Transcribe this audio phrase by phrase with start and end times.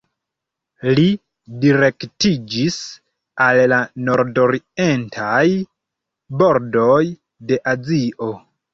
[0.99, 1.03] Li
[1.65, 2.79] direktiĝis
[3.49, 5.45] al la nordorientaj
[6.43, 7.01] bordoj
[7.53, 8.37] de Azio.